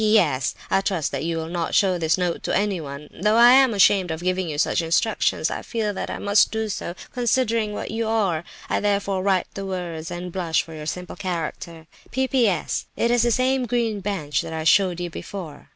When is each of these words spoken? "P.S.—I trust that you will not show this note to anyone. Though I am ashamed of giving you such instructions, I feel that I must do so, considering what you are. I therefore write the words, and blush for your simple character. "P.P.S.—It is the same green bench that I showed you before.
"P.S.—I 0.01 0.81
trust 0.81 1.11
that 1.11 1.25
you 1.25 1.37
will 1.37 1.45
not 1.47 1.75
show 1.75 1.99
this 1.99 2.17
note 2.17 2.41
to 2.41 2.55
anyone. 2.57 3.07
Though 3.21 3.35
I 3.35 3.51
am 3.51 3.71
ashamed 3.71 4.09
of 4.09 4.23
giving 4.23 4.49
you 4.49 4.57
such 4.57 4.81
instructions, 4.81 5.51
I 5.51 5.61
feel 5.61 5.93
that 5.93 6.09
I 6.09 6.17
must 6.17 6.51
do 6.51 6.69
so, 6.69 6.95
considering 7.13 7.71
what 7.73 7.91
you 7.91 8.07
are. 8.07 8.43
I 8.67 8.79
therefore 8.79 9.21
write 9.21 9.45
the 9.53 9.63
words, 9.63 10.09
and 10.09 10.31
blush 10.31 10.63
for 10.63 10.73
your 10.73 10.87
simple 10.87 11.15
character. 11.15 11.85
"P.P.S.—It 12.09 13.11
is 13.11 13.21
the 13.21 13.29
same 13.29 13.67
green 13.67 13.99
bench 13.99 14.41
that 14.41 14.53
I 14.53 14.63
showed 14.63 14.99
you 14.99 15.11
before. 15.11 15.69